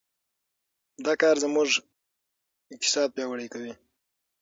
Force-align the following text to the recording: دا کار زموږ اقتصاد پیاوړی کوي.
دا 1.05 1.13
کار 1.21 1.35
زموږ 1.43 1.69
اقتصاد 2.73 3.09
پیاوړی 3.15 3.47
کوي. 3.53 3.73